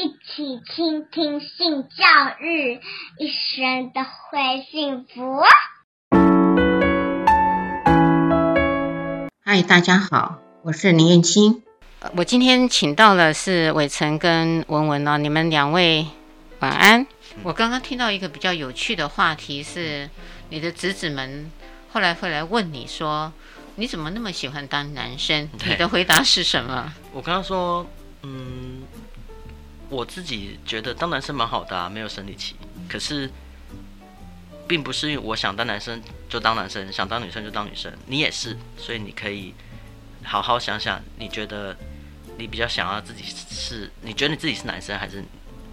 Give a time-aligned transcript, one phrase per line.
[0.00, 2.06] 一起倾听性教
[2.40, 2.80] 育，
[3.18, 5.42] 一生都会幸福。
[9.44, 11.62] 嗨，大家好，我是林燕青。
[12.16, 16.06] 我今天请到了是伟成跟文文哦，你们两位
[16.60, 17.06] 晚安。
[17.42, 20.08] 我刚刚听到一个比较有趣的话题是，
[20.48, 21.50] 你的侄子们
[21.92, 23.30] 后来会来问你说，
[23.74, 25.50] 你怎么那么喜欢当男生？
[25.68, 26.90] 你的回答是什么？
[27.12, 27.86] 我刚刚说，
[28.22, 28.80] 嗯，
[29.90, 32.54] 我自己觉得当男生蛮好的啊，没有生理期。
[32.88, 33.28] 可是，
[34.66, 37.92] 并不是我想当男生就当男生，想当女生就当女生。
[38.06, 39.52] 你也是，所以你可以
[40.22, 41.76] 好好想想，你觉得
[42.38, 43.90] 你比较想要自己是？
[44.02, 45.24] 你觉得你自己是男生，还是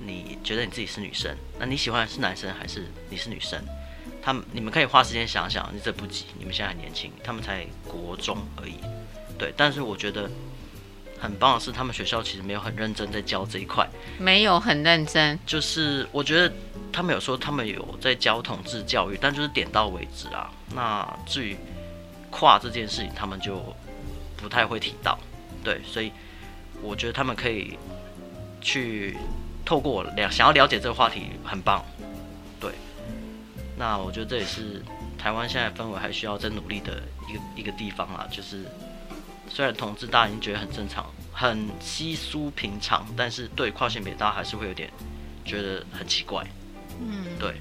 [0.00, 1.36] 你觉得你自己是女生？
[1.58, 3.62] 那你喜欢是男生，还是你是女生？
[4.22, 8.76] 他们你们可以花时间想想，你这不急，你们现在很年轻，他们才国中而已。
[9.38, 10.30] 对，但是我觉得
[11.20, 16.52] 很棒的是，他们学校其实没有很认真在教这一块，没有很认真，就是我觉得。
[16.90, 20.50] 他们有说他们有在教统治教育，但就是点到为止啊。
[20.74, 21.56] 那至于
[22.30, 23.62] 跨这件事情，他们就
[24.38, 25.16] 不太会提到。
[25.62, 26.10] 对，所以
[26.82, 27.78] 我觉得他们可以
[28.60, 29.16] 去
[29.66, 31.84] 透过了想要了解这个话题，很棒。
[32.58, 32.72] 对，
[33.76, 34.82] 那我觉得这也是
[35.18, 38.26] 台湾现在氛围还需要再努力的一个一个地方啊。
[38.30, 38.64] 就是
[39.48, 44.90] 虽然同志大家已经觉得很正常、很稀疏平常，但是对跨性别大家还是会有点
[45.44, 46.46] 觉得很奇怪。
[47.00, 47.60] 嗯，对。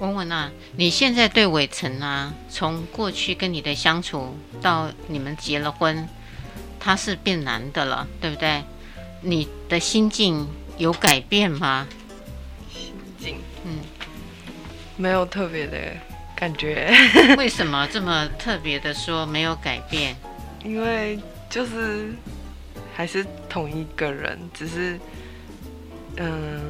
[0.00, 6.08] 文文啊，你现在对伟成啊，从过去跟你的相处到你们结了婚，
[6.78, 8.62] 他是变男的了，对不对？
[9.22, 11.88] 你的心境有改变吗？
[12.72, 13.80] 心境，嗯，
[14.96, 15.76] 没有特别的
[16.36, 16.94] 感觉。
[17.36, 20.14] 为什么这么特别的说没有改变？
[20.64, 22.12] 因为就是
[22.94, 24.98] 还是同一个人，只是
[26.16, 26.60] 嗯。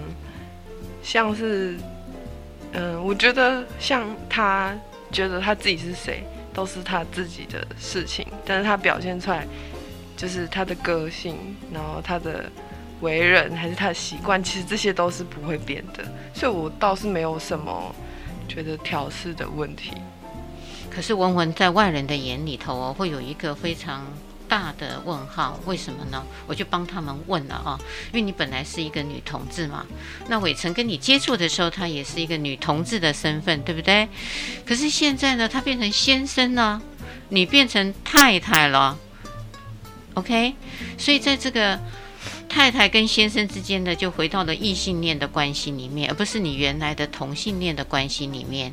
[1.00, 1.78] 像是，
[2.72, 4.76] 嗯，我觉得像他
[5.10, 6.22] 觉得他自己是谁，
[6.52, 8.26] 都是他自己的事情。
[8.44, 9.46] 但是他表现出来，
[10.18, 11.38] 就是他的个性，
[11.72, 12.44] 然后他的
[13.00, 16.04] 为人，还是他的习惯，其实这些都是不会变的。
[16.34, 17.94] 所以我倒是没有什么
[18.46, 19.92] 觉得挑事的问题。
[20.90, 24.06] 可是文文在外人的眼里头哦，会有一个非常。
[24.50, 26.24] 大的问号，为什么呢？
[26.46, 29.84] 我就帮他们问了啊，因为你本来是一个女同志嘛，
[30.28, 34.08] 那伟成跟你接触的时候，她也是一个女同志的身份，对不对？
[34.64, 36.80] 可是现在呢，她变成先生了，
[37.28, 38.96] 你变成太太了
[40.14, 40.54] ，OK？
[40.96, 41.78] 所以在这个
[42.48, 48.72] 太太跟先生之间呢，就回到了异性恋的关系里面，而不是你原来的同性恋的关系里面。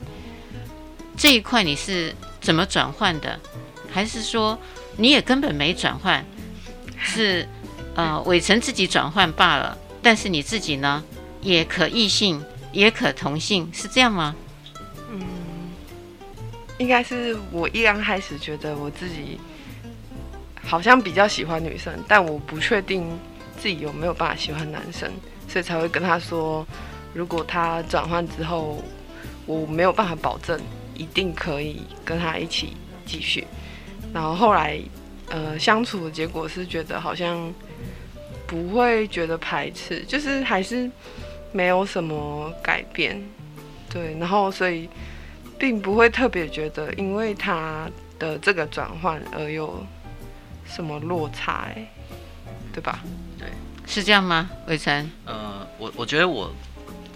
[1.18, 3.40] 这一块你是怎么转换的？
[3.92, 4.58] 还是说？
[4.98, 6.26] 你也根本没转换，
[6.98, 7.46] 是，
[7.96, 9.78] 呃，伟成自己转换罢了。
[10.02, 11.04] 但是你自己呢，
[11.42, 14.34] 也可异性，也可同性，是这样吗？
[15.12, 15.22] 嗯，
[16.78, 19.38] 应该是我一刚开始觉得我自己
[20.64, 23.06] 好像比较喜欢女生，但我不确定
[23.62, 25.12] 自己有没有办法喜欢男生，
[25.50, 26.66] 所以才会跟他说，
[27.14, 28.82] 如果他转换之后，
[29.46, 30.58] 我没有办法保证
[30.96, 32.76] 一定可以跟他一起
[33.06, 33.46] 继续。
[34.14, 34.80] 然后后来，
[35.30, 37.54] 呃，相处的结果是觉得好像
[38.48, 40.90] 不会觉得排斥，就是还是
[41.52, 43.22] 没有什么改变，
[43.90, 44.18] 对。
[44.20, 44.90] 然后所以
[45.60, 49.86] 并不会特别觉得因为他的这个转换而有
[50.66, 51.68] 什么落差，
[52.74, 53.00] 对吧？
[53.38, 53.48] 对，
[53.86, 54.50] 是这样吗？
[54.68, 55.12] 伟成？
[55.26, 56.50] 呃，我我觉得我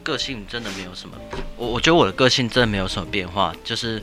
[0.09, 1.16] 个性真的没有什么，
[1.56, 3.56] 我我觉得我的个性真的没有什么变化。
[3.64, 4.02] 就是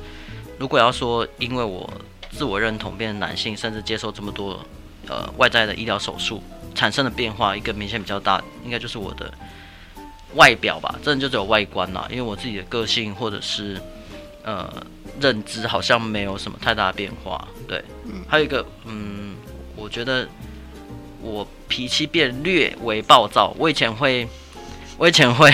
[0.59, 1.91] 如果要说因为我。
[2.28, 4.61] 自我认同变成男性，甚至接受这么多
[5.09, 6.43] 呃外在的医疗手术
[6.75, 9.33] 产生的变化，一个明显比较大，应该就是我的
[10.34, 12.06] 外表吧，真的就只有外观啦。
[12.11, 13.81] 因为我自己的个性或者是
[14.43, 14.71] 呃
[15.19, 17.49] 认知好像没有什么太大的变化。
[17.66, 17.83] 对，
[18.28, 19.37] 还有一个嗯，
[19.75, 20.28] 我觉得
[21.22, 24.28] 我脾气变略为暴躁，我以前会。
[24.98, 25.51] 我以前会，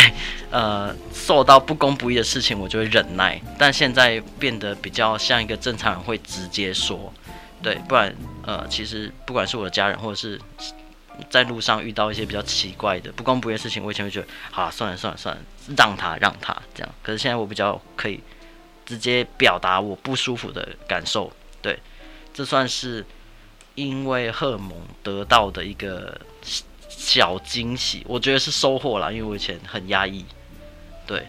[0.50, 7.12] 呃，受到不公不义的事情，我就会忍耐，但现在变得比较像一个正常人，会直接说，
[7.60, 8.14] 对，不然，
[8.46, 10.40] 呃，其实不管是我的家人，或者是
[11.28, 15.42] 在路上遇到一些比较奇怪的不公不义的事情，我以前会觉得，好，算了算了算了，
[15.76, 16.94] 让他让他这样。
[17.02, 18.20] 可是现在我比较可以
[18.86, 21.76] 直接表达我不舒服的感受，对，
[22.32, 23.04] 这算是
[23.74, 24.72] 因为荷尔蒙
[25.02, 26.20] 得到的一个。
[26.96, 30.24] 小惊喜，我觉得是收获啦，因为我以前很压抑。
[31.06, 31.26] 对，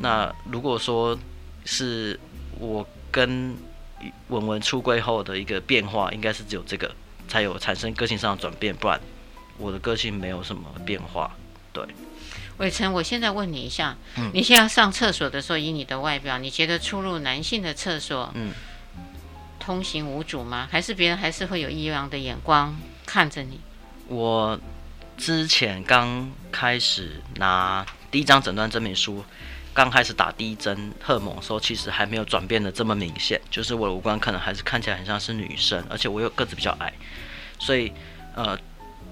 [0.00, 1.18] 那如果说
[1.64, 2.18] 是
[2.58, 3.56] 我跟
[4.28, 6.92] 文文出柜后的一个变化，应该是只有这个
[7.28, 9.00] 才有产生个性上的转变，不然
[9.58, 11.30] 我的个性没有什么变化。
[11.72, 11.86] 对，
[12.58, 18.52] 伟成，我现在问你一下，嗯，你现在上厕所的时候，以你的外表，你觉得出入男性的厕所，嗯，
[19.60, 20.68] 通行无阻吗？
[20.70, 22.76] 还是别人还是会有异样的眼光
[23.06, 23.60] 看着你？
[24.08, 24.58] 我
[25.22, 29.24] 之前刚开始拿第一张诊断证明书，
[29.72, 36.92] 刚开始打第一针荷尔蒙的时候，其实还没有转变的这么明显，就是我的五官可能还是看起来很像是女生，而且我又个子比较矮，
[37.60, 37.92] 所以
[38.34, 38.58] 呃。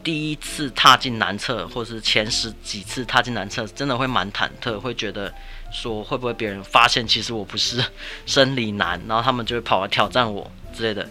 [0.03, 5.31] 第一次踏进男厕，或是前十几次踏进男厕，真的会蛮忐忑，会觉得
[5.71, 7.85] 说会不会别人发现其实我不是
[8.25, 11.07] 生理男，然后他们就会跑来挑战我之类的，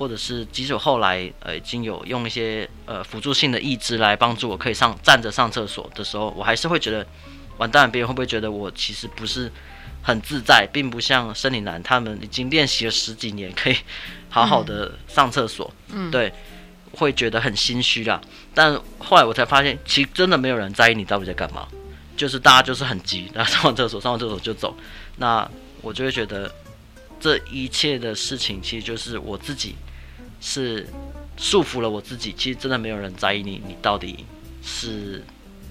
[0.00, 7.06] 或者是即使后来呃已经有用一些呃辅助性的意志来帮助我可以上站着上厕所的时候，我还是会觉得
[7.58, 9.52] 完蛋，别人会不会觉得我其实不是
[10.02, 13.76] 很自在，并不像生理男他们已经练习了十几年可以
[14.30, 16.32] 好好的上厕所，嗯，对。
[16.92, 18.20] 会觉得很心虚啦，
[18.52, 21.68] 但后来我才发现，其实真的没有人在意你到底在干嘛，
[22.16, 24.76] 就是大家就是很急，然后上完厕所，上完厕所就走。
[25.18, 25.48] 那
[25.82, 26.52] 我就会觉得，
[27.20, 29.76] 这一切的事情其实就是我自己
[30.40, 30.88] 是
[31.36, 32.32] 束缚了我自己。
[32.32, 34.24] 其实真的没有人在意你，你到底
[34.62, 35.22] 是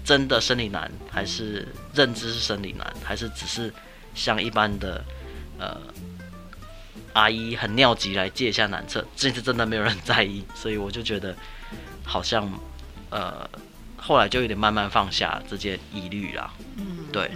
[0.04, 3.72] 真的生理男，还是认知是生理男，还是只是
[4.14, 5.04] 像一般的
[5.58, 5.80] 呃。
[7.12, 11.34] 阿姨很尿急来借一下男厕，这次真的没有人在意，所以我就觉得
[12.04, 12.48] 好像
[13.10, 13.50] 呃，
[13.96, 16.54] 后来就有点慢慢放下这些疑虑啦。
[16.76, 17.32] 嗯，对。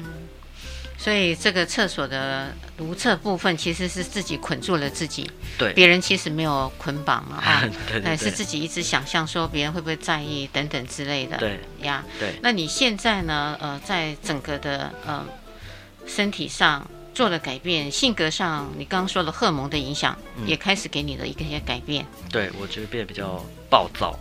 [0.96, 11.36] 所以这个厕所的如厕部分其实是自己捆住了自己，对，别人其实没有捆绑了啊， 对，对，对，是自己一直想象说别人会不会在意等等之类的。
[11.38, 12.34] 对呀，对。
[12.42, 13.56] 那你现在呢？
[13.60, 15.24] 呃，在整个的呃
[16.06, 16.86] 身体上。
[17.14, 22.04] 做了改变，性格上，你刚刚说了荷尔蒙的影响，嗯，也开始给你的一个些改变。
[22.28, 24.18] 对，我觉得变得比较暴躁。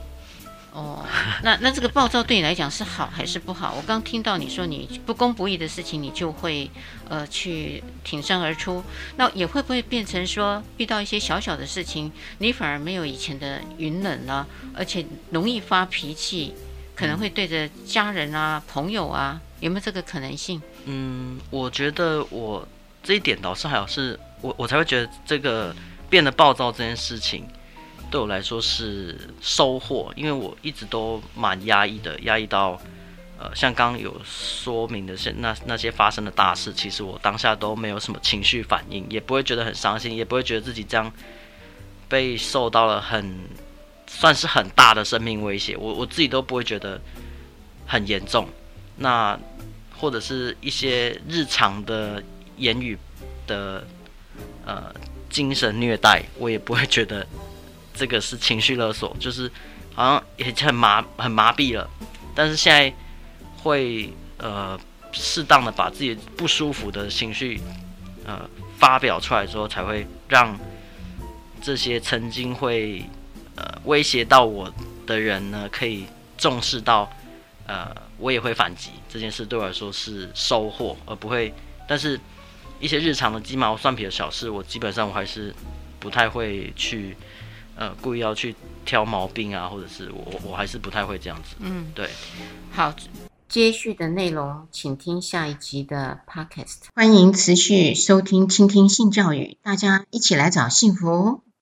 [0.73, 1.05] 哦，
[1.43, 3.73] 那那这个暴躁对你来讲是好还是不好？
[3.77, 6.69] 我刚听到你说你不公不义的事情，你就会
[7.07, 8.83] 呃去挺身而出。
[9.17, 16.53] 那也会不会变成说遇到一些小小的事情，你反而没有以前的云冷了，而且容易发脾气，
[16.95, 20.61] 可能会对着家人啊、朋友啊，有没有这个可能性？
[20.85, 22.67] 嗯，我觉得我。
[23.05, 25.75] 这一点倒是还好，是我我才会觉得这个
[26.09, 27.45] 变得暴躁这件事情
[28.09, 32.79] 对我来说是收获，因为我一直都蛮压抑的，压抑到
[33.39, 41.11] 呃像刚刚有说明的是那那些发生的大事，其实我当下都没有什么情绪反应，也不会觉得很伤心，也不会觉得自己这样
[42.07, 43.47] 被受到了很
[44.07, 47.01] 算是很大的生命威胁，我我自己都不会觉得
[47.85, 48.47] 很严重，
[48.97, 49.39] 那
[49.97, 52.23] 或者是一些日常的。
[52.55, 52.95] 言语
[53.47, 53.83] 的
[54.63, 54.93] 呃
[55.27, 57.25] 精神虐待，我也不会觉得
[57.93, 59.51] 这个是情绪勒索，就是
[59.93, 61.89] 好像也很麻很麻痹了。
[62.35, 62.93] 但是现在
[63.57, 64.79] 会呃
[65.11, 67.61] 适当的把自己不舒服的情绪
[68.25, 70.57] 呃发表出来之后，才会让
[71.61, 73.05] 这些曾经会
[73.55, 74.73] 呃威胁到我
[75.05, 76.05] 的人呢，可以
[76.37, 77.11] 重视到
[77.67, 81.53] 呃我也会反击这件事，对我来说是收获，而不会
[81.87, 82.19] 但是。
[82.79, 85.55] 一些日常的鸡毛蒜皮的小事，我基本上我还是
[86.01, 87.15] 不太会去，
[87.75, 88.55] 呃，故意要去
[88.85, 91.55] 挑毛病啊，或者是我我还是不太会这样子。
[91.59, 92.09] 嗯，对。
[92.71, 92.95] 好，
[93.47, 96.87] 接续的内容，请听下一集的 Podcast。
[96.95, 101.43] 欢迎持续收听、倾听性教育，大家一起来找幸福。